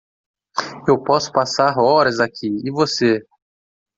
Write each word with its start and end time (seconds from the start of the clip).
eu 0.87 0.97
posso 1.03 1.31
passar 1.31 1.77
horas 1.77 2.19
aqui 2.19 2.47
e 2.65 2.71
você? 2.71 3.23